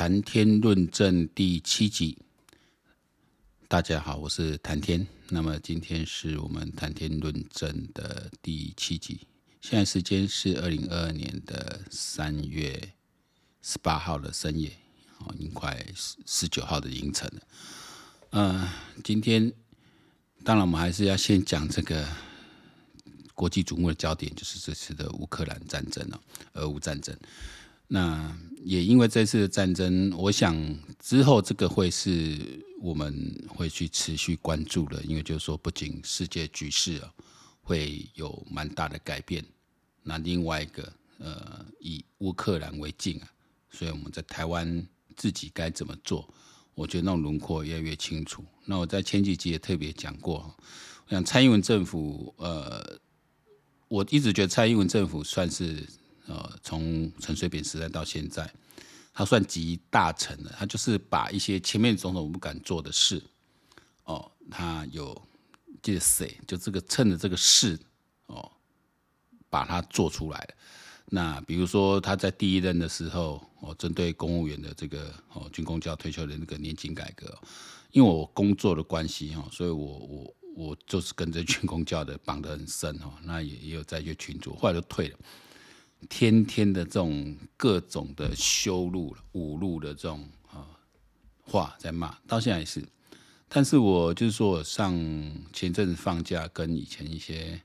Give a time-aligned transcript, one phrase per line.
[0.00, 2.16] 谈天论证第七集，
[3.68, 5.06] 大家好，我是谈天。
[5.28, 9.20] 那么今天是我们谈天论证的第七集。
[9.60, 12.94] 现在时间是二零二二年的三月
[13.60, 14.72] 十八号的深夜，
[15.18, 17.42] 哦，已经快十十九号的凌晨了。
[18.30, 18.72] 嗯、呃，
[19.04, 19.52] 今天
[20.42, 22.08] 当然我们还是要先讲这个
[23.34, 26.18] 国际瞩目的焦点，就是这次的乌克兰战争哦，
[26.54, 27.14] 俄乌战争。
[27.92, 28.32] 那
[28.62, 30.56] 也因为这次的战争，我想
[31.00, 32.38] 之后这个会是
[32.80, 37.12] 我们会去持续关注的，因为就是说，不仅世界局势啊
[37.60, 39.44] 会有蛮大的改变，
[40.04, 43.26] 那另外一个呃，以乌克兰为镜啊，
[43.72, 44.86] 所以我们在台湾
[45.16, 46.32] 自己该怎么做，
[46.76, 48.44] 我觉得那种轮廓越来越清楚。
[48.66, 50.54] 那我在前几集也特别讲过，
[51.08, 53.00] 我想蔡英文政府，呃，
[53.88, 55.84] 我一直觉得蔡英文政府算是。
[56.30, 58.48] 呃，从陈水扁时代到现在，
[59.12, 60.54] 他算集大成了。
[60.56, 63.20] 他就是把一些前面总统不敢做的事，
[64.04, 65.20] 哦，他有
[65.82, 67.76] 这个谁，就这个趁着这个事，
[68.26, 68.48] 哦，
[69.48, 70.48] 把它做出来。
[71.06, 77.36] 那比如说他在第一任的时候，哦，针对公务员的这个哦军公教退休的那个年金改革，
[77.90, 85.18] 因为我工作的关系哈，所以我我我就是跟着军公教的绑得很深哦，那也也有在一些群组，后来就退了。
[86.08, 90.66] 天天的这种各种的羞辱、侮辱的这种啊
[91.42, 92.82] 话在骂，到现在也是。
[93.48, 94.94] 但是我就是说，上
[95.52, 97.60] 前阵子放假，跟以前一些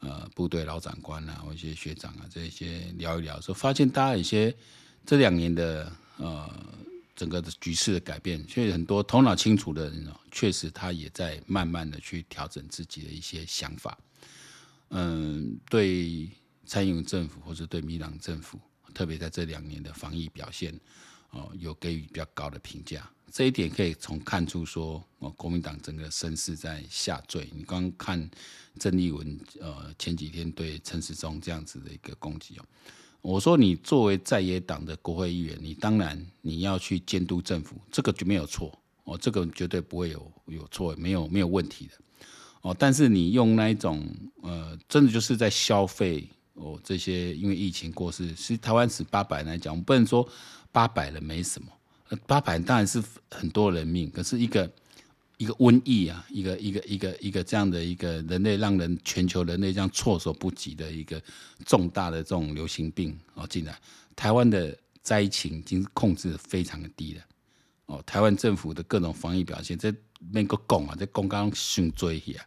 [0.00, 4.54] 呃部队老长官啊，或一些学长啊，这些聊一聊，说发现大家有些
[5.04, 6.48] 这两年的呃
[7.14, 13.98] 整个的局势的改变，确实很多头脑清楚的人哦，确实他也在慢慢的去调整自己的一些想法。
[14.90, 16.28] 嗯，对。
[16.66, 18.58] 蔡英文政府或者对民党政府，
[18.92, 20.78] 特别在这两年的防疫表现，
[21.30, 23.08] 哦，有给予比较高的评价。
[23.30, 27.48] 这一点可以从看出说，哦，国民党整个声势在下坠。
[27.54, 28.30] 你刚看
[28.78, 32.64] 郑丽文，呃，前几天对陈时中这样子的一个攻击哦，
[33.20, 41.92] 我说你作为在野党的国会议员，你当然你要去监督政府，这个就没有错哦，这个绝对不会有有错，没有没有问题的
[42.62, 42.74] 哦。
[42.78, 44.06] 但是你用那一种，
[44.42, 46.26] 呃，真的就是在消费。
[46.56, 50.26] 哦，这些因为疫情过世，其实台湾死八百人来讲，我们不能说
[50.72, 51.68] 八百人没什么，
[52.26, 54.70] 八百人当然是很多人命，可是一个
[55.36, 61.22] 一个瘟疫啊，一个一个一个一个这样的一个人类让人全球人类这样措手不及的一个
[61.66, 63.78] 重大的这种流行病哦进来，
[64.14, 67.22] 台湾的灾情已经控制得非常的低了，
[67.84, 69.94] 哦，台湾政府的各种防疫表现，这
[70.32, 72.44] 那个讲啊，这讲刚先追去啊。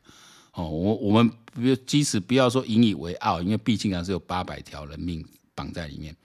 [0.53, 6.15] 哦，我我们不，即使不要说引以为傲，因为毕竟还是有八百条人命绑在里面，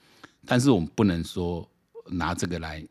[0.45, 1.67] 但是我们不能说
[2.07, 2.85] 拿这个来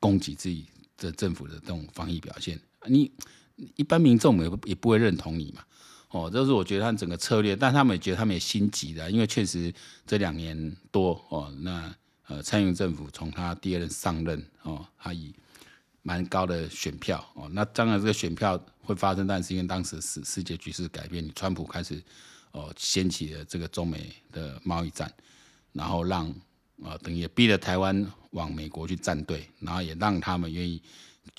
[0.00, 2.60] 攻击自己的政府的这种防疫表现。
[2.86, 3.10] 你
[3.76, 5.62] 一般民众也也不会认同你嘛。
[6.10, 9.72] 哦，这是我觉得他整个策略，但他们也觉得他们也心急的，因为确实
[10.06, 11.92] 这两年多哦，那
[12.28, 15.34] 呃蔡英政府从他第二任上任哦，他以
[16.06, 22.00] 蛮高的选票哦，那当然这个选票会发生，但是因为当时世世界局势改变，川普开始
[22.52, 25.10] 哦掀起了这个中美的贸易战，
[25.72, 26.28] 然后让
[26.82, 30.82] 啊等于也逼着台湾往美国去站队，然后也让他们愿意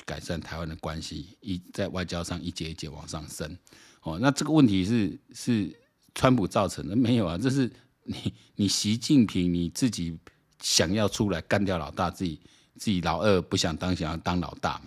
[0.04, 3.56] 改善台湾的关系，一在外交上一节一节往上升
[4.02, 4.18] 哦。
[4.20, 5.80] 那这个问题是是
[6.16, 7.38] 川普造成的没有啊？
[7.38, 7.72] 这是
[8.02, 10.18] 你你习近平你自己
[10.60, 12.42] 想要出来干掉老大自己。
[12.78, 14.86] 自己老二不想当，想要当老大嘛？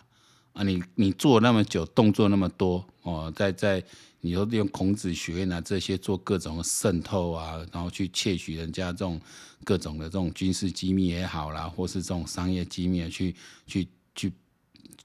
[0.55, 3.83] 啊你，你做那么久，动作那么多哦，在在
[4.21, 9.21] 你说用孔子学院啊这些做各种渗透啊，然后去窃取人家这种
[9.63, 14.33] 各种的这种军事机密也好啦，或是这种商业机密去去去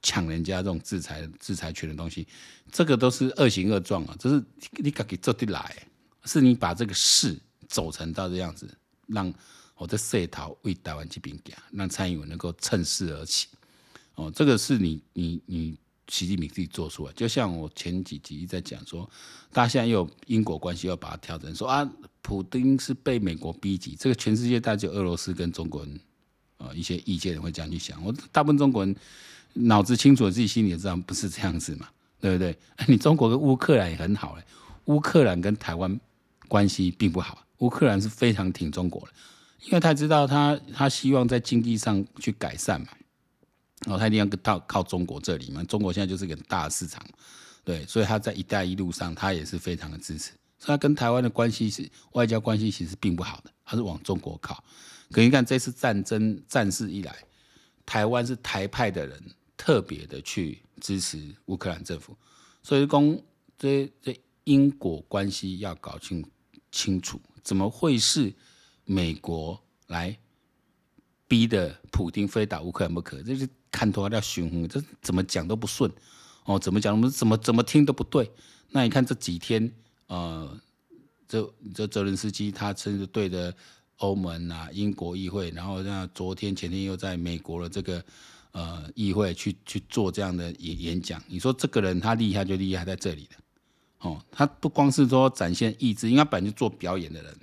[0.02, 2.28] 抢人家这种制裁制裁权的东西，
[2.72, 4.16] 这个都是恶行恶状啊！
[4.20, 5.76] 这是你敢给做得来，
[6.26, 8.68] 是你把这个事走成到这样子，
[9.06, 9.32] 让。
[9.84, 13.50] 我在设逃为台湾这边讲，让蔡英文能够趁势而起。
[14.16, 15.78] 哦，这个是你你你
[16.08, 17.12] 习近平自己做出来。
[17.12, 19.10] 就像我前几集在讲说，
[19.52, 21.88] 大家现在又有因果关系，要把它调整，说啊，
[22.22, 23.94] 普丁是被美国逼急。
[24.00, 26.00] 这个全世界大概就俄罗斯跟中国人
[26.60, 28.02] 啊一些意见人会这样去想。
[28.06, 28.96] 我大部分中国人
[29.52, 31.90] 脑子清楚，自己心里也知道不是这样子嘛，
[32.22, 32.58] 对不对？
[32.88, 34.44] 你中国跟乌克兰也很好嘞，
[34.86, 36.00] 乌克兰跟台湾
[36.48, 39.08] 关系并不好，乌克兰是非常挺中国的。
[39.66, 42.88] 因为他知道他他希望在经济上去改善嘛，
[43.86, 47.04] 然后他一定要靠靠中国这里嘛，中国现在就是一个大市场，
[47.64, 50.32] 对，所以他在“一带一路”上他也是非常的支持。
[50.60, 54.64] 所以他跟台湾的关系是外交关系其实并不好的，他是往中国靠。
[55.12, 57.16] 可你看这次战争战事一来，
[57.86, 59.22] 台湾是台派的人
[59.58, 62.16] 特别的去支持乌克兰政府，
[62.62, 63.22] 所以公
[63.58, 66.26] 这这因果关系要搞清
[66.72, 68.34] 清楚，怎么会是
[68.86, 70.18] 美国来
[71.28, 73.22] 逼的普丁非打乌克兰不可？
[73.24, 75.92] 这是看头要凶横，这怎么讲都不顺
[76.46, 78.30] 哦，怎么讲我们怎么怎么听都不对。
[78.70, 79.72] 那你看这几天，
[80.08, 80.60] 呃，
[81.28, 83.54] 这这泽伦斯基他甚至对着
[83.98, 88.04] 欧盟啊、英国议会，然后那昨天前天又在美国的这个
[88.52, 91.24] 呃议会去去做这样的演演讲。
[91.28, 97.38] 你说这个人他厉害就厉害在这里了，哦，他不光是说展现意志，应该本来就做表演的人，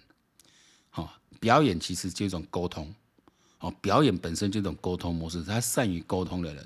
[1.41, 2.95] 表演其实就是一种沟通，
[3.59, 6.65] 哦，表演本身就是一种沟通模式，他善于沟通的人。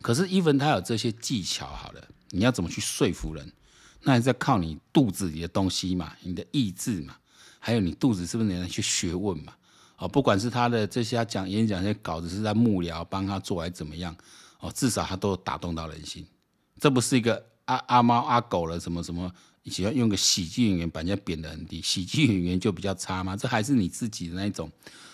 [0.00, 3.52] 可是，even 他有这些技巧，好了，你要怎么去说服人？
[4.02, 7.16] 那还是要靠你肚子里的东西嘛，你的意志嘛，
[7.60, 9.52] 还有你肚子是不是能去学问嘛？
[9.98, 14.16] 哦，不管是他的这些讲演讲这些稿子是在幕僚帮他做还是怎么样，
[14.58, 16.26] 哦，至少他都打动到人心。
[16.80, 19.32] 这不是一个阿阿猫阿狗了，什么什么，
[19.70, 23.36] 喜欢用个喜剧演员把人家贬得很低，喜剧演员就比较差吗？
[23.36, 24.70] 这还是你自己的那一种，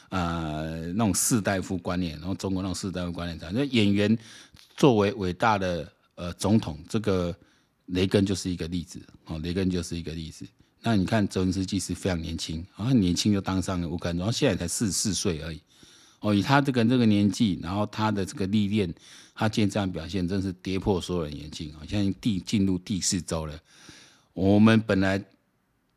[0.08, 4.16] 呃，那种士大夫观念，然后中国那种士大夫观念，讲，那演员
[4.76, 7.34] 作为伟大的呃总统，这个。
[7.92, 10.46] 雷根就是一个例子，哦，雷根就是一个例子。
[10.82, 15.58] 那你看，泽伦斯基是非常年轻，啊，很年轻就当上了乌克兰，然后现在才四十四岁而已，
[16.20, 18.92] 哦，以他这个这个年纪，然后他的这个历练，
[19.34, 21.80] 他今天这样表现，真是跌破所有人眼镜啊！
[21.88, 23.58] 现在第进入第四周了，
[24.38, 25.20] 我们本来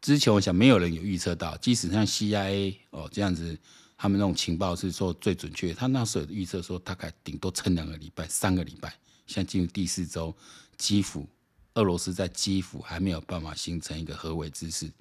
[0.02, 3.56] 之前我想没有人有预测到，即使像 CIA 哦这样子，
[3.96, 8.92] 他们那种情报是说最准确，他那时候预测说大概顶多撑两个礼拜、三个礼拜，
[9.28, 10.36] 现在进入第四周，
[10.76, 11.28] 基辅。
[11.76, 14.92] 俄罗斯在基辅还没有办法形成一个合围之势，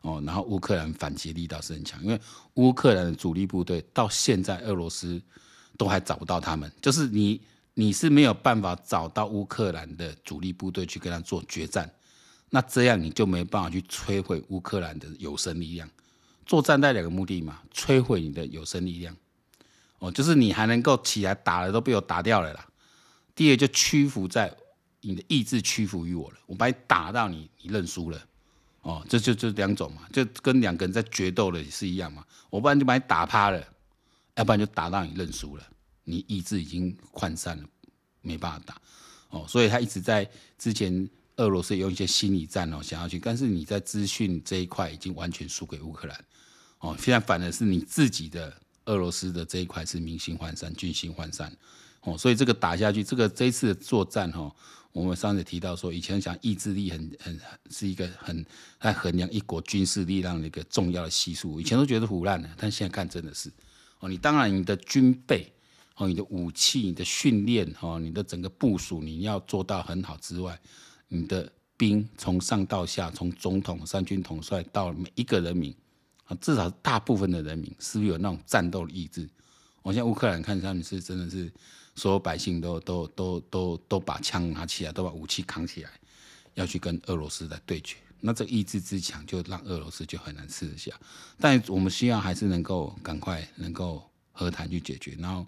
[0.00, 2.18] 哦，然后乌克兰反击力道是很强，因为
[2.54, 5.20] 乌克兰的主力部队到现在俄罗斯
[5.76, 7.42] 都还找不到他们，就是你
[7.74, 11.88] 你是没有办法找到乌克兰的主力部队去跟他做决战，
[12.50, 15.88] 那这样你就没办法去摧毁乌克兰的有生力量。
[16.44, 19.16] 作战带两个目的嘛，摧毁你的有生力量，
[19.98, 22.66] 哦，就是你还能够起来打了都被我打掉了啦。
[23.34, 24.54] 第二就屈服在。
[25.02, 28.20] 你的意志屈服于我了，我把你打到你，你认输了，
[28.80, 33.64] 哦，这就这两种嘛，就跟两个人在决斗的是一样嘛，我不然就把你打趴了，
[34.34, 35.64] 要不然就打到你认输了，
[36.02, 37.64] 你意志已经涣散了，
[38.20, 38.80] 没办法打，
[39.30, 40.28] 哦，所以他一直在
[40.58, 46.24] 之前俄罗斯有一些心理战哦，想要去，但是你在资讯这一块已经完全输给乌克兰，
[46.78, 48.52] 哦，现在反而是你自己的
[48.86, 51.54] 俄罗斯的这一块是民心涣散，军心涣散，
[52.02, 54.50] 哦，所以这个打下去，这个这一次的作战哈。
[54.92, 57.38] 我们上次提到说，以前讲意志力很很
[57.68, 58.42] 是一个很
[58.80, 63.52] 来衡量一国军事力量的一个重要的系数，以前都觉得唬烂了，但现在看真的是
[63.98, 64.08] 哦。
[64.08, 65.52] 你当然你的军备
[65.96, 70.58] 哦，你的武器、你的训练哦，你的整个部署你要做到很好之外，
[71.08, 75.74] 你的兵从上到下，从总统、三军统帅到每一个人民
[76.24, 79.28] 啊，至少大部分的人民是不是有那种战斗的意志？
[79.82, 81.52] 我现在乌克兰看上去是真的是。
[81.98, 85.90] 所有百姓都都都都都把枪拿起来，都把武器扛起来，
[86.52, 87.96] 要去跟俄罗斯来对决。
[88.20, 90.92] 那这意志之强，就让俄罗斯就很难吃得下。
[91.40, 95.16] 但我们希望还是能够赶快能够和谈去解决。
[95.18, 95.46] 然后，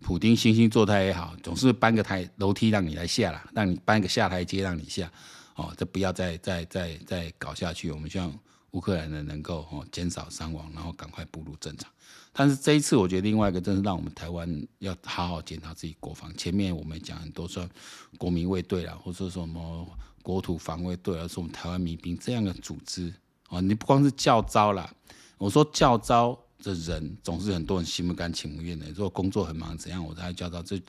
[0.00, 5.10] 普丁惺惺作态也好，总是搬个台楼梯让你来下啦，让你搬个下台阶让你下。
[5.56, 7.90] 哦，这不要再再再再搞下去。
[7.90, 8.32] 我们希望
[8.70, 11.90] 乌克兰人能够哦减少伤亡，然后赶快步入正常。
[12.32, 16.34] 但是这一次，我觉得另外一个真是让我们台湾要好好检讨自己国防。
[16.36, 17.68] 前面我们讲很多说
[18.16, 19.86] 国民卫队啦，或者说什么
[20.22, 23.12] 国土防卫队，而是我们台湾民兵这样的组织
[23.48, 24.90] 啊，你不光是教招啦，
[25.36, 28.86] 我说教招这人总是很多人心不甘情不愿的。
[28.88, 30.80] 如果工作很忙怎样，我才叫到，这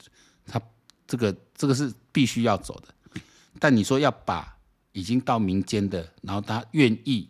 [0.45, 0.61] 他
[1.07, 3.21] 这个这个是必须要走的。
[3.59, 4.57] 但你说要把
[4.91, 7.27] 已经到民间的，然后他愿意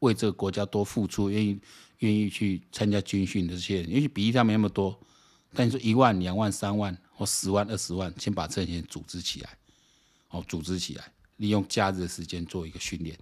[0.00, 1.60] 为这个国家多付出，愿意。
[2.00, 4.98] 愿意去参加军训的这些人，也许比例上没那么多，
[5.52, 9.58] 但你说一万、两万、三万或十万、二十万，先把这些人组织起来，
[10.30, 13.14] 哦，组织起来，利用假日的时间做一个训练，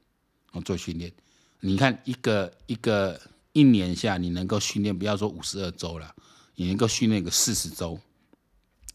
[0.53, 1.13] 哦，做训练。
[1.59, 3.21] 你看一个一个
[3.59, 6.15] 一年下，你能够训练，不要说五十二周了，
[6.55, 7.99] 你能够训练个四十周、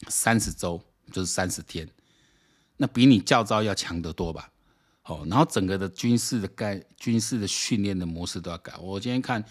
[0.07, 1.89] 三十周，就是三十天，
[2.77, 4.51] 那比你教招要强得多吧？
[5.05, 8.73] 哦，然后整个的军事的概、军事的训练的模式都要改。
[8.77, 9.43] 我今天看。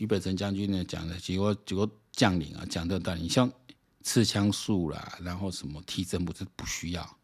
[0.00, 3.52] 于北辰将军呢讲的几个几个将领啊，讲的道理，你像
[4.02, 7.18] 刺枪术啦，然后什么踢正步，这不需要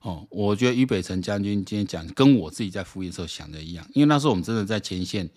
[0.00, 0.26] 哦。
[0.28, 5.30] 我觉得于北辰将军今天讲，跟我自己在服役的时候想的一样，因为那时候我们真的在前线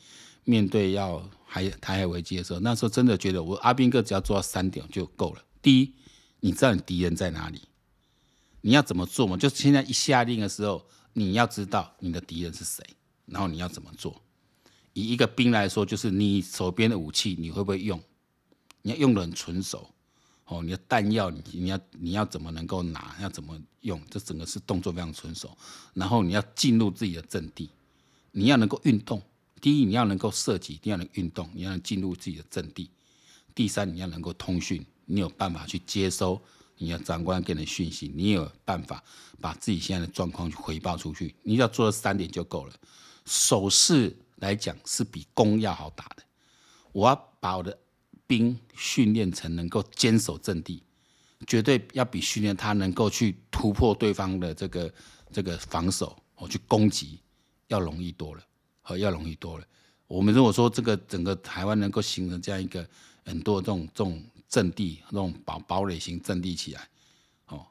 [0.49, 5.43] 面对要海台海危机的时候，那时候真的觉得我阿兵哥只要做到三点就够了。
[5.61, 5.93] 第一，
[6.39, 7.63] 你知道你敌人在哪里，
[8.61, 9.35] 你要怎么做嘛？
[9.35, 12.81] 就现在一下令的时候，你要知道你的敌人是谁，
[13.25, 14.21] 然后你要怎么做。
[14.93, 18.01] 以一个兵来说，就是你手边的武器你会不会用？
[18.83, 19.85] 你要用的很纯熟
[20.45, 20.63] 哦。
[20.63, 23.17] 你的弹药你你要你要怎么能够拿？
[23.21, 24.01] 要怎么用？
[24.09, 25.57] 这整个是动作非常纯熟。
[25.93, 27.69] 然后你要进入自己的阵地，
[28.31, 29.21] 你要能够运动。
[29.59, 32.89] 第一，你要能够射击；第二，能运动，你要能进入自己的阵地；
[33.55, 36.41] 第三，你要能够通讯，你有办法去接收
[36.77, 39.03] 你的长官给你的讯息，你有办法
[39.41, 41.35] 把自己现在的状况去回报出去。
[41.43, 42.73] 你只要做了三点就够了。
[43.25, 46.23] 守势来讲是比攻要好打的。
[46.91, 47.77] 我要把我的
[48.25, 50.83] 兵训练成能够坚守阵地，
[51.45, 54.93] 绝对要比训练他能够去突破对方的这个
[55.31, 57.19] 这个防守，我去攻击
[57.67, 58.43] 要容易多了。
[58.87, 59.65] 和要容易多了。
[60.07, 62.87] 我们如果说这个整个台湾能够形成这样一个
[63.25, 66.87] 很多这种这种阵地，这种堡堡垒型阵地起来，
[67.47, 67.67] 哦，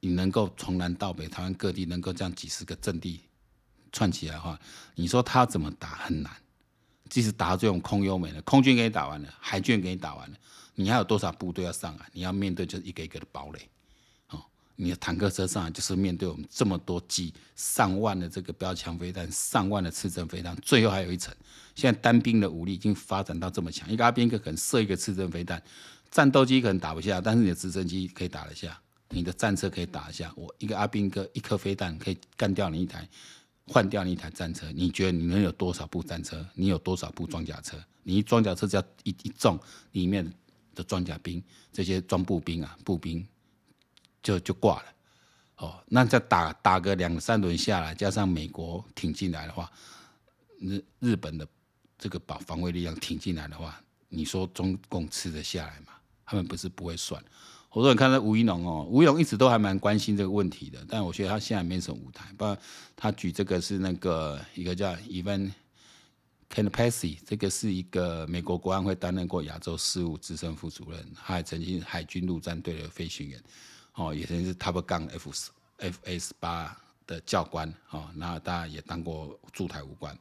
[0.00, 3.22] 你能够从南到北台湾各地能够这样几十个阵地
[3.90, 4.60] 串起来的话，
[4.94, 6.30] 你说他怎么打很难。
[7.08, 10.36] 即使打这种空优美的空军给你打完了，海军给你打完了，
[10.74, 12.06] 你还有多少部队要上来？
[12.12, 13.68] 你要面对就是一个一个的堡垒。
[14.82, 21.34] 你的坦克车上就是面对我们这么多机上万的这个标枪飞弹，上万的刺针飞弹，最后还有一层。
[21.74, 25.62] 现在单兵的武力已经发展到这么强，一个阿兵哥可能射一个刺针飞弹，
[26.10, 30.32] 战斗机可能打不下，但是你的直升机可以打得下，你的战车可以打得下。
[30.34, 33.06] 我一个阿兵哥一颗飞弹可以干掉你一台，
[33.66, 34.72] 换掉你一台战车。
[34.72, 36.42] 你觉得你能有多少部战车？
[36.54, 37.76] 你有多少部装甲车？
[38.02, 39.60] 你装甲车只要一一中，
[39.92, 40.26] 里面
[40.74, 43.22] 的装甲兵这些装步兵啊，步兵。
[44.22, 44.84] 就就挂了，
[45.56, 49.70] 哦，那再打打个两三轮下来，加上美国挺进来的话，
[50.58, 51.46] 日日本的
[51.98, 55.92] 这个保防卫力量挺进来的话，你说中共吃得下来吗？
[56.24, 57.22] 他们不是不会算。
[57.70, 62.32] 我说你看到吴怡农哦，吴怡农一直都还蛮关心这个问题的，但我觉得他现在没什么舞台。
[62.36, 62.58] 不然
[62.96, 65.52] 他举这个是那个一个叫 Evan
[66.52, 73.40] Campasi，这个是一个美国国安会担任过亚洲事务资深副主任，他还曾经海军陆战队的飞行员。
[74.00, 75.30] 哦，也曾经是 Top Gun F
[75.78, 76.74] FS 八
[77.06, 80.18] 的教官哦，那大家也当过驻台武官。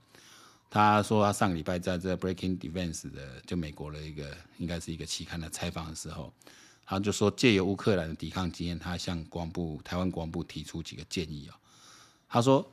[0.70, 6.34] 他说他上个礼拜在这 Breaking Defense 的就美国的一个应该是一个期刊的采访的时候，
[6.86, 11.58] 他就说借由乌克兰的抵抗经验，他向国防部台湾国防部提出几个建议啊。
[12.28, 12.70] 他说，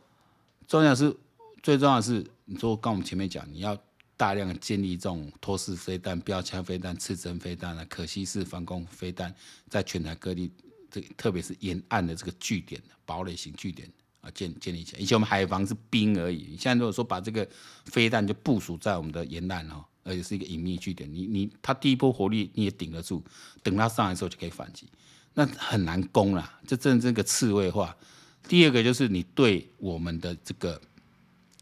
[0.66, 1.16] 重要是
[1.62, 3.78] 最重要的是，你说刚我们前面讲，你要
[4.16, 9.32] 大量建立这种托式飞弹、标枪飞弹、刺针飞弹啊、可携式防空飞弹，
[9.70, 10.50] 在全台各地。
[10.96, 13.86] 这特别是沿岸的这个据点，堡垒型据点
[14.22, 14.98] 啊，建建立起来。
[15.02, 17.46] 以前我们海防是兵而已，现在如果说把这个
[17.84, 23.22] 飞弹就部署在我们的沿岸哦，而且是一个隐秘据点，你你它第一波火力你也顶得住，
[23.62, 24.88] 等它上来的时候就可以反击，
[25.34, 27.94] 那很难攻啦，这真这个刺猬化。
[28.48, 30.80] 第二个就是你对我们的这个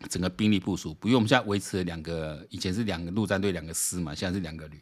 [0.09, 4.81] 整个兵力部署，不用我们现在维持了两个，以前是两个陆战队两个师嘛，现在是两个旅，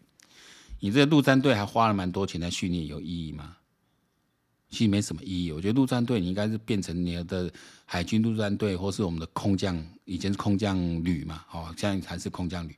[0.81, 3.57] 你这陆战队还花了蛮多钱在训练，有意义吗？
[4.73, 7.53] 其实没什么意义，我觉得陆战队你应该是变成你的
[7.85, 12.75] 海军陆战队，或是我们的空降，以前是空降旅嘛，哦，现在还是空降旅。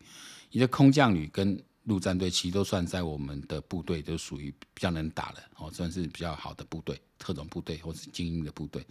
[0.51, 8.85] 你的空降旅跟陆战队其实都算在我们的部队，都属于比较能打的，哦，算是比较好的部队，特种部队或是精英的部队。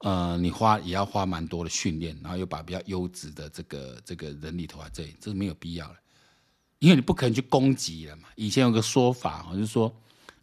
[0.00, 5.96] 呃，你花也要花蛮多的训练，然后又把比较优质的这个这个人力投在这里，这是没有必要了，
[6.80, 8.28] 因为你不可能去攻击了嘛。
[8.36, 9.90] 以前有个说法，就是说。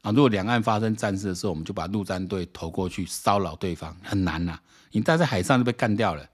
[0.02, 4.62] 啊，如果两岸发生战事的时候，我们就把陆战队投过去骚扰对方，很难呐、啊。
[4.92, 6.26] 你待在海上就被干掉了，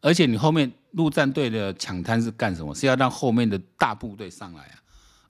[0.00, 2.74] 而且你后面陆战队的抢滩是干什么？
[2.74, 4.74] 是要让后面的大部队上来啊。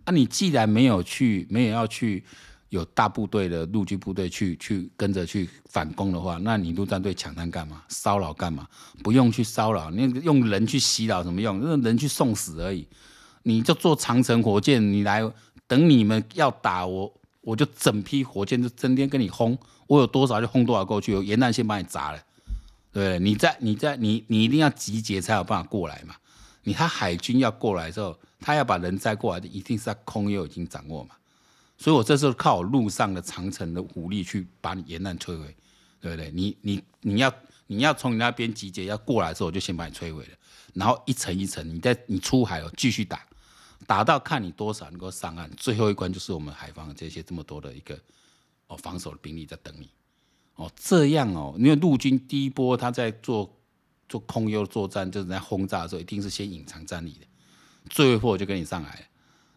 [0.05, 2.23] 啊，你既然没有去，没有要去
[2.69, 7.83] 有大部队的陆军部队去去跟着去反攻的话，那你陆战队抢滩干嘛？
[7.89, 8.69] 骚扰干嘛？
[9.03, 11.63] 不用去骚扰，你用人去袭扰什么用？
[11.63, 12.87] 用人去送死而已。
[13.45, 15.23] 你就做长城火箭，你来
[15.67, 17.13] 等你们要打我。
[17.41, 22.23] 我就整批火箭就整天跟你轰，我有多少就轰多少过去，我沿岸先把你砸了，
[22.93, 26.15] 对，对你在你在你你一定要集结才有办法过来嘛。
[26.65, 31.15] 你他海军要过来之后，他要把人载过来的，一定是在空优已经掌握嘛。
[31.79, 35.57] 所以我这时候靠我陆上的长城的武力去把你沿岸摧毁，
[36.01, 36.31] 对不对？
[36.33, 37.33] 你你你要
[37.69, 40.31] 你要从你那边集结要过来的时候，我就先把你摧毁了，
[40.75, 43.21] 然后一层一层，你在你出海了继续打。
[43.87, 47.99] 打到看你多少能够上岸，最后一关就是我们海防这些这么多的一个
[48.67, 49.89] 哦防守的兵力在等你
[50.57, 53.49] 哦，这样哦，因为陆军第一波他在做
[54.09, 57.27] 做空优作战，就是在轰炸的时候，一定是先隐藏战力的，
[57.89, 59.07] 最后一波就跟你上来了。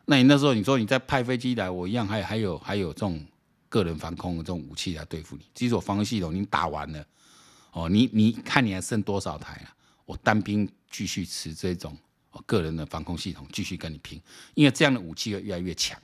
[0.05, 3.25] 那你那时候你说你再派飞机来，我一样还还有还有这种
[3.69, 5.45] 个人防空的这种武器来对付你。
[5.53, 7.05] 基础防空系统你打完了，
[7.71, 9.75] 哦，你你看你还剩多少台啊？
[10.05, 11.97] 我单兵继续持这种
[12.45, 14.21] 个人的防空系统继续跟你拼，
[14.53, 15.99] 因为这样的武器会越来越强。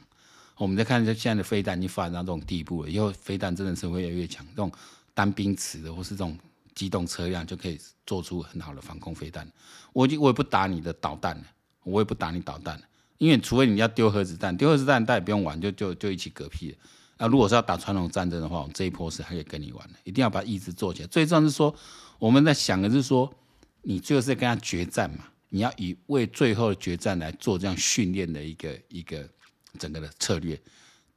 [0.57, 4.45] 我们再看这现在的飞弹已经发展到这种地步了，以后飞弹真的是会越来越强。
[4.47, 4.71] 这种
[5.13, 6.37] 单兵持的或是这种
[6.73, 9.47] 机动车辆就可以做出很好的防空飞弹。
[9.93, 11.43] 我就我也不打你的导弹了，
[11.83, 12.83] 我也不打你导弹了，
[13.19, 16.77] 因为除非你要丢核子弹，丢核子弹大家也不用玩，就就就一起嗝屁了。
[17.19, 21.07] 那如果是要打传统战争的话，我们这一波是还可以跟你玩的，一定要把意志做起来。
[21.07, 21.75] 最重要是说，
[22.19, 23.31] 我们在想的是说，
[23.81, 29.27] 你最后是跟他决战嘛，你要以为最后的决战来做这样训练的一个一个。
[29.77, 30.59] 整个的策略，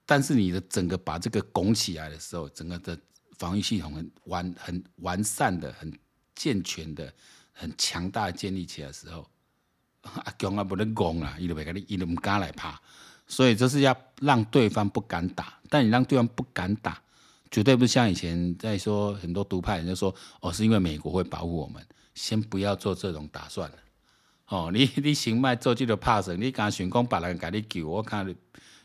[0.04, 2.98] 但是你的整个把这个拱起来的时候，整个的
[3.38, 5.90] 防御系统很完很完善的、很
[6.34, 7.10] 健全的、
[7.52, 9.26] 很强大的建立起来的时候，
[10.02, 12.78] 阿强啊不能攻啊，伊都袂跟你，伊都唔敢来怕，
[13.26, 17.00] 所以这是要让对方不敢打，但你让对方不敢打，
[17.50, 21.82] 绝对不像以前在说很多独派人就说哦，是因为美国会保护我们，
[22.14, 23.76] 先不要做这种打算了。
[24.50, 28.34] 哦，你你先卖做这个拍摄，你敢想讲别人给你救，我看你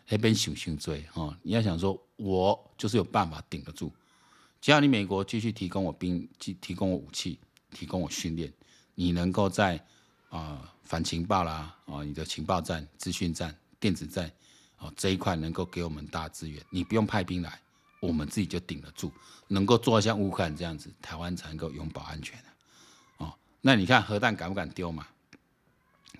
[0.07, 0.95] 那边想想多。
[1.15, 3.91] 哦，你要想说，我就是有办法顶得住，
[4.61, 7.39] 只要你美国继续提供我兵，提提供我武器，
[7.71, 8.53] 提供我训练，
[8.93, 9.83] 你能够在
[10.29, 14.31] 啊、反情报啦，啊、哦、你的情报战、资讯战、电子战，
[14.77, 17.59] 哦这一块能够给我们大资源，你不用派兵来，
[18.01, 19.11] 我们自己就顶得住，
[19.47, 22.37] 能够做像乌克兰这样子，台湾才能够永保安全
[23.17, 25.07] 哦，那你看核弹敢不敢丢嘛？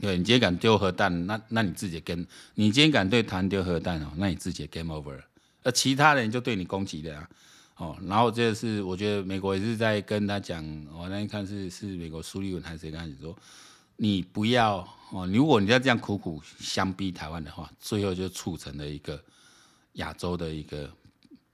[0.02, 2.26] 对，你今天敢丢核弹，那那你自己 game，
[2.56, 5.24] 你今天敢对台湾丢核弹哦，那你自己 game over 了，
[5.64, 7.30] 而其他人就对你攻击的啊，
[7.78, 13.38] 哦，然后这个是我觉得美国也是在跟他讲，我那天看是是美国苏利文还是谁跟他讲说，
[13.96, 14.78] 你不要
[15.12, 19.24] 哦，如果你要这样苦苦相逼台湾的话，最后就促成了一个
[19.94, 20.92] 亚洲的一个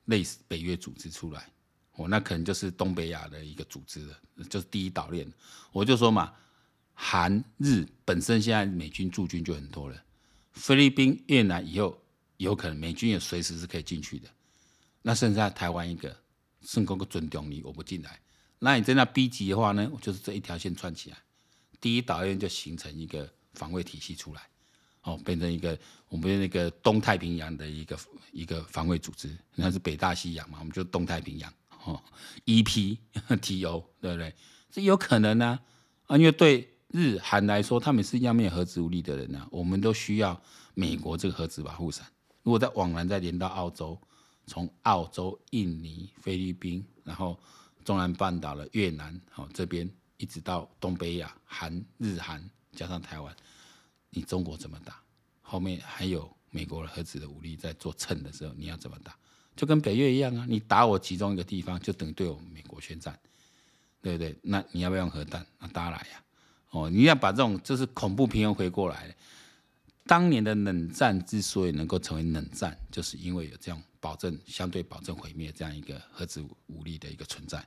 [0.06, 1.48] 类似北约组织出来，
[1.96, 4.16] 哦，那可能就是东北亚的一个组织了，
[4.50, 5.32] 就是第一岛链，
[5.72, 6.34] 我就说嘛。
[7.04, 10.04] 韩日本身现在美军驻军就很多了，
[10.52, 12.00] 菲律宾、越南以后
[12.38, 14.30] 有可能美军也随时是可以进去的。
[15.02, 16.16] 那剩下台湾一个，
[16.62, 18.20] 剩个个尊重你，我不进来。
[18.60, 21.18] 那你在那逼急的话呢，就是这一条线串起来，
[21.82, 24.42] 第一岛链就形成一个防卫体系出来，
[25.02, 28.00] 哦，变成一个我们那个东太平洋的一个
[28.32, 29.36] 一个防卫组织。
[29.56, 31.52] 那是北大西洋嘛，我们就东太平洋，
[31.84, 32.00] 哦
[32.46, 34.36] ，EPTO，对不对？
[34.70, 35.60] 这有可能呢，
[36.06, 36.68] 啊，因为对。
[36.94, 40.40] 日韩来说，他们是要没有核子武力的人呢、我们都需要
[40.74, 42.06] 美国这个核子保护伞。
[42.44, 43.98] 如果再往南再连到澳洲，
[44.46, 47.40] 从澳洲、印尼、菲律宾，然后
[47.86, 53.36] 中南半岛的越南，好这边一直到东北亚，韩日韩加上台湾，
[54.10, 55.00] 你中国怎么打？
[55.42, 59.16] 后面还有美国的核子的武力在做衬的时候，你要怎么打？
[59.56, 63.18] 就跟北越一样啊，你打我其中一个地方，就等于对我们美国宣战，
[64.02, 64.36] 对不对？
[64.42, 65.46] 那你要不要用核弹？
[65.60, 66.31] 那大家来呀、啊。
[66.72, 69.16] 哦，你要把这种就是恐怖平衡回过来。
[70.08, 77.64] 当年的冷战之所以能够成为冷战，就是因为有这样保证、相对保证毁灭这样一个核子武力的一个存在。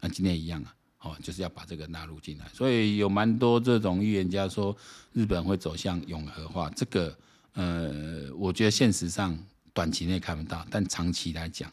[0.00, 2.48] 那今天一样啊，哦，就是要把这个纳入进来。
[2.54, 4.74] 所以有蛮多这种预言家说
[5.12, 7.16] 日本会走向永和化，这个
[7.54, 9.36] 呃，我觉得现实上
[9.72, 11.70] 短期内看不到，但长期来讲，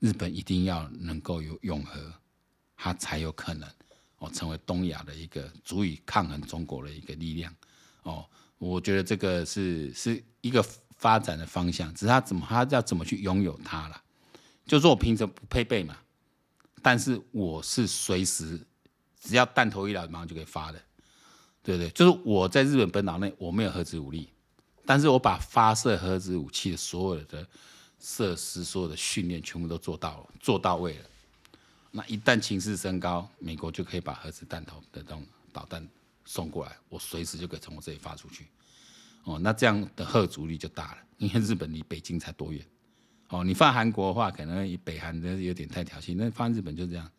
[0.00, 2.12] 日本一定要能够有永和，
[2.76, 3.68] 它才有可能。
[4.20, 7.52] 哦，成为东亚的一个足以抗衡中国的一个力量，
[8.02, 8.24] 哦，
[8.58, 10.62] 我觉得这个是是一个
[10.96, 14.02] 发展的方向，只是他怎么他要怎么去拥有它了？
[14.66, 15.96] 就是说我凭什么不配备嘛？
[16.82, 18.60] 但是我是随时
[19.18, 20.78] 只要弹头一来马上就可以发的，
[21.62, 21.90] 对不对？
[21.90, 24.28] 就是我在日本本岛内我没有核子武力，
[24.84, 27.46] 但是我把发射核子武器的所有的
[27.98, 31.04] 设施、所有的训练全部都做到了，做到位了。
[31.90, 35.86] 那一旦情势升高，美国就可以把核子弹头的这种导弹
[36.24, 38.46] 送过来，我随时就可以从我这里发出去。
[39.24, 42.64] 哦，那这样的吓阻力就大了，因为日本离北京才多远？
[43.28, 47.10] 哦，你放韩国的话，可能北韩的有点太挑衅，那放日本就这样。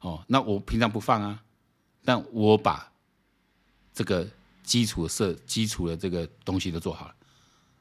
[0.00, 1.42] 哦，那我平常不放啊，
[2.04, 2.90] 但我把
[3.94, 4.26] 这个
[4.62, 7.14] 基础设基础的这个东西都做好了，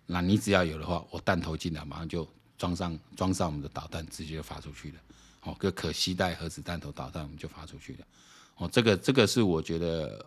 [0.06, 2.28] 那你只要有的话，我弹头进来，马上就
[2.58, 5.00] 装上装上我们的导弹，直接就发出去了。
[5.44, 8.00] 哦，个可携带核子弹头导弹，我们就发出去了。
[8.58, 10.26] 哦，这个这个是我觉得，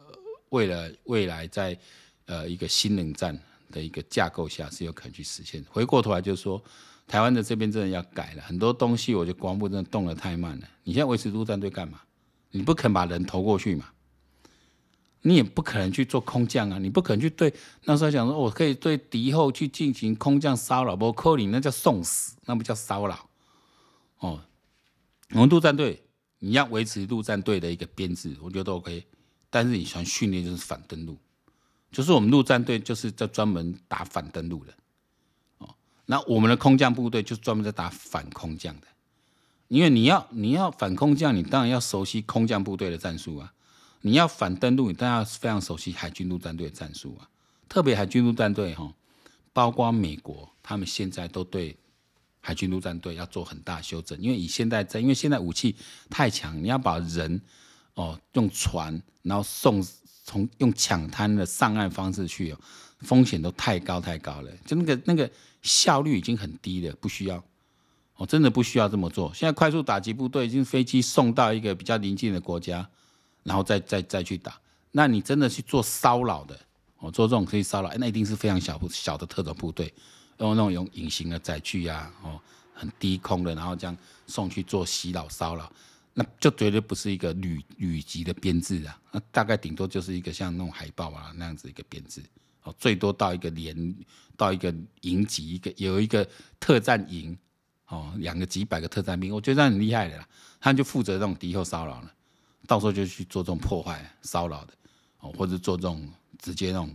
[0.50, 1.78] 为了未来在
[2.26, 3.38] 呃一个新冷战
[3.70, 5.64] 的一个架构下是有可能去实现。
[5.70, 6.62] 回过头来就是说，
[7.06, 10.68] 台湾的这边真的要改了很多东西，我觉得国防部真的动得太慢了。
[10.84, 12.00] 你现在维持陆战队干嘛？
[12.50, 13.86] 你不肯把人投过去嘛？
[15.22, 16.78] 你也不可能去做空降啊！
[16.78, 17.52] 你不可能去对
[17.82, 23.28] 那时候想说，我可以对敌后去进行空降骚扰，不扣你那叫送死，那不叫骚扰。
[24.18, 24.40] 哦，
[25.32, 26.02] 我们陆战队
[26.38, 29.04] 你要维持陆战队的一个编制，我觉得都 OK。
[29.50, 31.16] 但是你想训练就是反登陆，
[31.90, 34.74] 就是我们陆战队就是在专门打反登陆的。
[35.58, 38.86] 哦，那我们的空降部队就专门在打反空降的。
[39.68, 43.52] 因为你要你要反空降，你当然要熟悉空降部队的战术啊。
[44.02, 47.28] 你要反登陆，你当然要非常熟悉海军陆战队的战术啊。
[47.68, 48.92] 特别海军陆战队哈，
[49.52, 51.76] 包括美国，他们现在都对
[52.46, 55.74] 海军陆战队要做很大修正，因为以现在在，因为现在武器
[56.08, 57.40] 太强，你要把人
[57.94, 59.84] 哦用船，然后送
[60.22, 62.60] 从用抢滩的上岸方式去哦，
[63.00, 65.28] 风险都太高太高了，就那个那个
[65.62, 67.42] 效率已经很低了，不需要
[68.14, 69.34] 哦，真的不需要这么做。
[69.34, 72.88] 现在快速打击部队已经飞机送到一个比较邻近的国家，
[73.42, 74.56] 然后再再再去打，
[74.92, 76.56] 那你真的去做骚扰的。
[76.98, 79.92] 哦，做这种可以骚扰，那一定是非常小小的特种部队，
[80.38, 82.40] 用那种用隐形的载具啊，哦，
[82.74, 83.96] 很低空的，然后这样
[84.26, 85.70] 送去做袭扰骚扰，
[86.14, 92.22] 那就绝对不是一个旅旅级的编制啊，那大概顶多就是一个像那种海豹啊那样子一个编制，
[92.62, 93.96] 哦，最多到一个连
[94.36, 96.28] 到一个营级一个有一个
[96.60, 97.36] 特战营，
[97.88, 100.28] 哦，两个几百个特战兵，我觉得这样很厉害的啦，
[100.60, 102.12] 他就负责这种敌后骚扰了，
[102.66, 104.74] 到时候就去做这种破坏骚扰的，
[105.20, 106.08] 哦，或者做这种。
[106.38, 106.94] 直接那种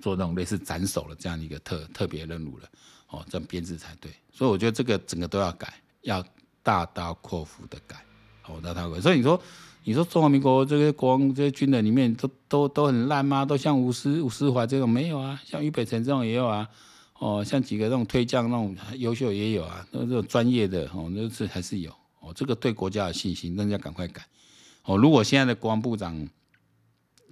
[0.00, 2.68] 做那种类似斩首的这样一个特特别任务了，
[3.08, 4.10] 哦，这样编制才对。
[4.32, 6.24] 所以我觉得这个整个都要改，要
[6.62, 8.04] 大刀阔斧的改，
[8.46, 9.00] 哦，大刀阔斧。
[9.00, 9.40] 所以你说，
[9.84, 13.44] 你说中华民国这个国王这些军人里面都都都很烂吗？
[13.44, 15.40] 都像吴思吴思怀这种没有啊？
[15.44, 16.68] 像于北辰这种也有啊？
[17.18, 19.86] 哦，像几个这种推将那种优秀也有啊？
[19.90, 22.32] 那这种专业的哦，那是还是有哦。
[22.34, 24.24] 这个对国家有信心，那要赶快改。
[24.84, 26.28] 哦，如果现在的国防部长。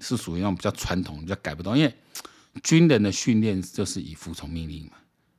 [0.01, 1.93] 是属于那种比较传统，比较改不动，因为
[2.63, 4.93] 军人的训练就是以服从命令嘛，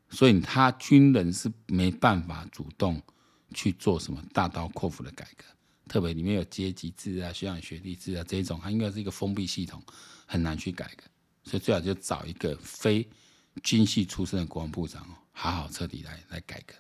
[0.09, 3.01] 所以他军人是没办法主动
[3.53, 5.43] 去做什么大刀阔斧的改革，
[5.87, 9.81] 特别里面有阶级制啊、学长学弟制啊这一种，它应该是一个封闭系统，
[10.25, 11.03] 很难去改革，
[11.43, 13.07] 所以最好就找一个非
[13.63, 16.73] 军系出身的国防部长哦，好好彻底来来改革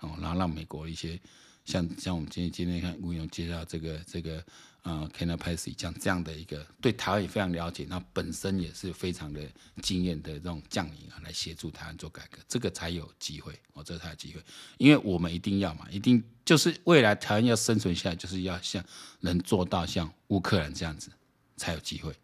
[0.00, 1.20] 哦，然后让美国一些
[1.66, 4.42] 像像我们今天今天看吴勇介绍这个这个。
[4.86, 9.40] 啊 Kenneth Percy 这样这样的一个对台湾也非常了解，那本身也是非常的
[9.82, 14.40] 经验的这种将领啊，来协助台湾做改革，这个才有机会哦，这个才有机会，
[14.78, 18.80] 因为我们一定要嘛，一定就是未来台湾要生存下来，就是要像
[19.22, 21.10] 能做到像乌克兰这样子
[21.56, 22.14] 才有机会，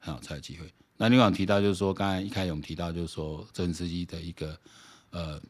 [0.00, 0.68] 好才有机会。
[0.96, 4.58] 那另外提到就是说，刚才一开始我们提到就是说，泽连斯基的一个
[5.10, 5.40] 呃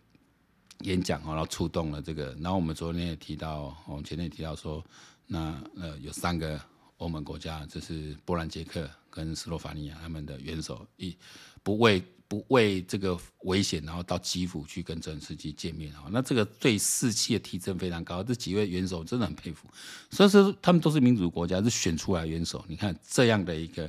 [0.80, 4.84] 演讲哦，然后触动了这个，然后我们昨天也提到，我们前天也提到说。
[5.32, 6.60] 那呃，有三个
[6.96, 11.16] 欧盟国家，这是波兰、捷克跟斯洛伐尼亚，他们的元首一
[11.62, 16.06] 不畏不畏这个危险，然后到基辅去跟泽连斯基见面啊。
[16.10, 19.68] 那这个对士气的提升非常高，这几位元首真的很佩服。
[20.10, 22.64] 所以说，他们都是民主国家，是选出来元首。
[22.66, 23.88] 你看这样的一个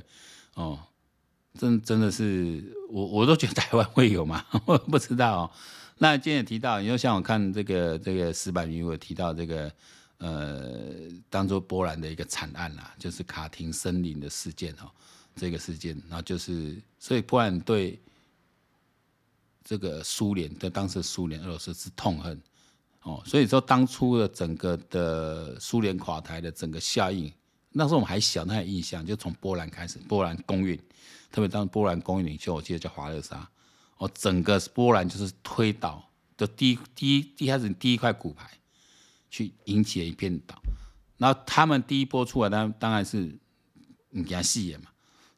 [0.54, 0.78] 哦，
[1.58, 4.46] 真真的是我我都觉得台湾会有吗？
[4.64, 5.52] 我不知道。
[6.02, 9.72] 那今天也提到，你说像我看这个这个石板鱼，我提到这个。
[10.18, 14.88] 呃，当做波兰的一个惨案啦，就是卡廷森林的事件哈，
[15.34, 18.00] 这个事件，然后就是，所以波兰对
[19.64, 22.40] 这个苏联，对当时苏联、俄罗斯是痛恨
[23.02, 27.32] 哦，所以说当初的整个的苏联垮台的整个效应，
[27.70, 30.78] 那时候我们还小，那印象，就从波兰开始，波兰公运，
[31.32, 33.50] 特别当波兰公运领袖，我记得叫华勒沙，
[34.02, 36.02] 哦，整个波兰就是推倒
[36.36, 38.48] 的第一第一一开始第一块骨牌。
[39.34, 40.54] 去引起了一片倒，
[41.16, 43.34] 然后他们第一波出来，当当然是
[44.10, 44.90] 你给他戏演嘛。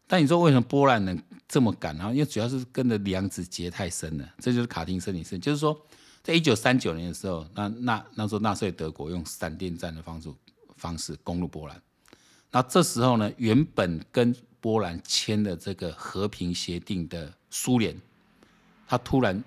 [0.08, 1.96] 但你说为什么波兰能这么敢？
[1.96, 5.40] 然后因为主要是跟着梁子结太深了，这就是卡廷森林事件。
[5.40, 5.80] 就是说，
[6.24, 10.28] 在一九三九年的时候，那那那时候纳粹德国用闪电战的方式
[10.76, 11.80] 方式攻入波兰，
[12.50, 17.96] 那这时候呢，原本跟波兰签的这个和平协定的苏联，
[18.86, 19.42] 他突然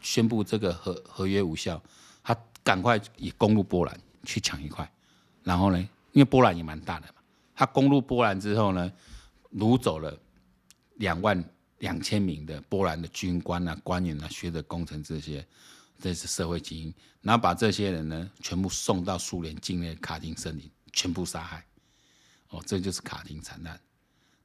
[0.00, 1.80] 宣布这个合合约无效。
[2.22, 4.86] 他赶快也攻入波兰去抢一块，
[5.42, 5.78] 然后呢，
[6.12, 7.14] 因为波兰也蛮大的嘛，
[7.54, 8.92] 他攻入波兰之后呢，
[9.54, 10.14] 掳走了
[10.96, 11.42] 两万
[11.78, 15.46] 两千名的波兰的军官啊、官员啊、学者、工程这些，
[15.98, 21.64] 这是社会精英，然后把这些人呢全部送到苏联境内卡廷森林，全部杀害。
[22.50, 23.80] 哦，这就是卡廷惨案。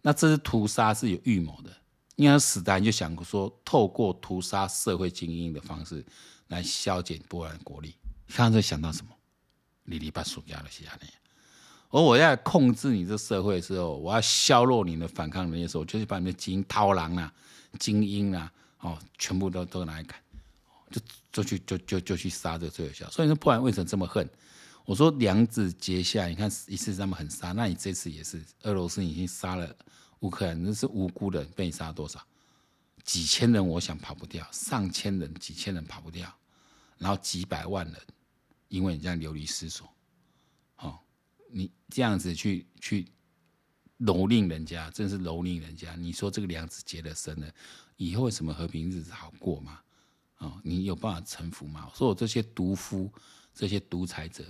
[0.02, 1.76] 那这是屠杀是有预谋的，
[2.15, 6.06] 因为史达林就想说，透过屠杀社会精英的方式
[6.47, 7.95] 来削减波兰国力。
[8.36, 9.12] 刚才想到什么？
[9.86, 11.08] 里里巴苏亚的西亚内，
[11.89, 17.34] 而我要控制你这社会的时候，我要削弱你的反抗能力的时候，我就是把你的精英、韬狼啊、
[17.80, 18.49] 精英啊，
[18.80, 20.17] 哦，全部都都拿来砍，
[20.89, 21.02] 就
[21.34, 23.10] 就去就就就去杀这个最有效。
[23.10, 24.26] 所以说波兰为什么这么恨？
[24.86, 29.76] 我说两子结下，你看一次他们很杀，那你这次也是俄罗斯已经杀了
[30.24, 32.26] 乌克兰，那是无辜的，被杀多少？
[33.04, 36.34] 几千人，我想跑不掉；上千人、几千人跑不掉，
[36.98, 37.96] 然后几百万人，
[38.70, 39.94] 因为你这样流离失所，
[40.78, 40.98] 哦，
[41.52, 43.04] 你这样子去去
[44.00, 45.96] 蹂躏人家，真是蹂躏人家。
[45.96, 47.54] 你说这个梁子结了深了，
[47.98, 49.80] 以后为什么和平日子好过吗？
[50.38, 51.88] 哦，你有办法臣服吗？
[51.92, 53.12] 我说我这些毒夫、
[53.54, 54.44] 这些独裁者。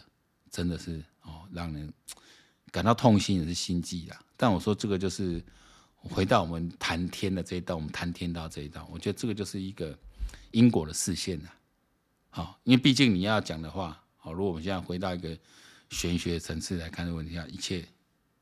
[0.51, 1.91] 真的是哦，让人
[2.69, 4.23] 感到痛心也是心悸啦。
[4.37, 5.43] 但我说这个就是
[6.09, 9.97] 回到我们谈天的这一道，我们谈天道这一道，我觉得这个就是一个
[10.51, 11.49] 因果的视线呐。
[12.29, 15.37] 好，因为毕竟你要讲的话，好，如果我们现在回到一个
[15.89, 17.85] 玄学层次来看的问题啊，一切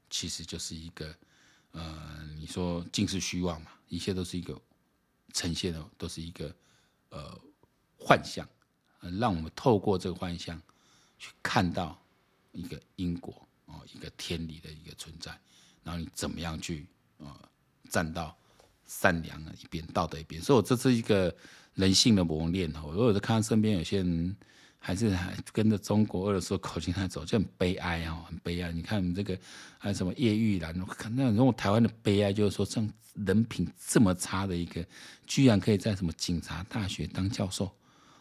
[0.09, 1.15] 其实就是一个
[1.71, 4.59] 呃，你说尽是虚妄嘛，一切都是一个
[5.33, 6.55] 呈现的，都是一个
[7.09, 7.39] 呃
[7.97, 8.47] 幻象，
[9.19, 10.61] 让我们透过这个幻象
[11.17, 11.97] 去看到。
[12.53, 15.31] 一个因果哦，一个天理的一个存在，
[15.85, 16.85] 然后你怎么样去
[17.21, 17.27] 呃
[17.89, 18.35] 站到
[18.85, 20.41] 善良的一边、道德一边？
[20.41, 21.33] 所以，我这是一个
[21.75, 22.87] 人性的磨练哦。
[22.87, 24.35] 我有时看到身边有些人
[24.79, 28.71] 还是还 跟着中国俄罗斯口径在走，就很悲哀哦，很悲哀。
[28.71, 29.37] 你看你这个
[29.77, 32.93] 还有什么叶玉兰，我看那种台湾的悲哀，就是说，这样
[33.25, 34.85] 人品这么差的一个，
[35.27, 37.71] 居然可以在什么警察大学当教授，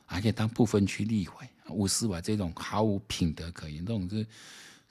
[0.05, 1.35] 还可以当不分区立委。
[1.69, 4.27] 吴斯怀这种毫无品德可言，这种是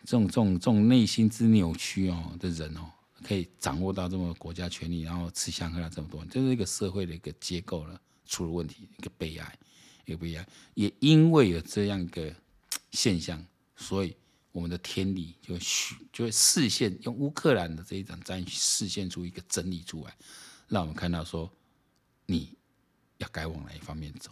[0.05, 2.89] 这种这种这种内心之扭曲哦的人哦，
[3.23, 9.60] 可以掌握到这么国家权力，然后吃香喝辣这么多，这是一个社会的一个结构了出了问题，一个悲哀，
[10.05, 10.47] 一个悲哀。
[10.73, 12.34] 也因为有这样一个
[12.91, 13.43] 现象，
[13.75, 14.15] 所以
[14.51, 20.15] 我们的天理就许就会视线用乌克兰的这一场战役视线出一个真理出来，
[20.67, 21.51] 让我们看到说
[22.25, 22.55] 你
[23.17, 24.32] 要该往哪一方面走。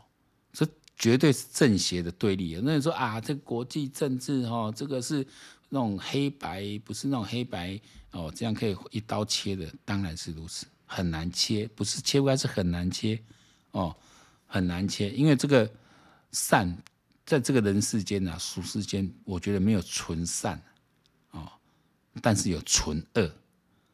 [0.53, 2.49] 这绝对是正邪的对立。
[2.49, 5.25] 有人说啊，这国际政治哦，这个是
[5.69, 7.79] 那种黑白，不是那种黑白
[8.11, 13.21] 哦，这样可以一刀切的，当然是如此，很难切，不是切不开，是很难切
[13.71, 13.95] 哦，
[14.45, 15.09] 很难切。
[15.11, 15.69] 因为这个
[16.31, 16.77] 善，
[17.25, 20.61] 在这个人世间啊，俗世间，我觉得没有纯善
[21.31, 21.51] 哦，
[22.21, 23.29] 但是有纯恶，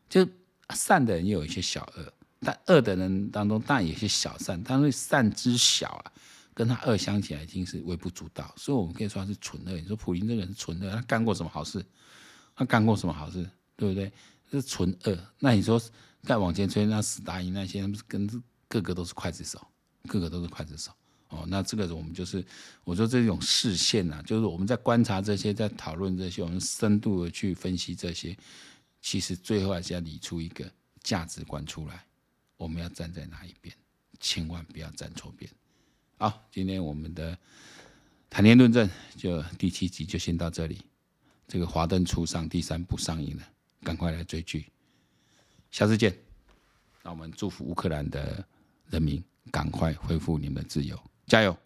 [0.07, 0.27] 就
[0.75, 6.11] 善的人也有一些小恶，但恶的人当中当然有些小善，但是善之小啊。
[6.53, 9.71] 跟他恶相起来已经是微不足道，所以我们可以说他是纯恶。
[9.79, 11.83] 你说普丁这个人是纯恶，他干过什么好事？
[12.55, 13.49] 他干过什么好事？
[13.75, 14.11] 对不对？
[14.51, 15.17] 是纯恶。
[15.39, 15.81] 那你说
[16.21, 19.59] 再往前推，那斯大林那些，不是跟个个都是刽子手，
[20.07, 20.91] 个个都是刽子手。
[21.29, 22.45] 哦，那这个我们就是，
[22.83, 28.37] 我说这种视线呐，就是我们在观察这些，在讨论这些，我们深度的去分析这些，
[29.01, 32.05] 其实最后还是要理出一个价值观出来。
[32.55, 33.75] 我们要站在哪一边？
[34.19, 35.49] 千万不要站错边。
[36.17, 37.37] 好，今天我们的
[38.29, 40.79] 谈天论证就第七集就先到这里。
[41.47, 43.43] 这个《华灯初上》第三部上映了，
[43.81, 44.65] 赶快来追剧。
[45.69, 46.15] 下次见。
[47.03, 48.45] 那我们祝福乌克兰的
[48.89, 49.21] 人民
[49.51, 50.97] 赶快恢复你们的自由，
[51.27, 51.57] 加油！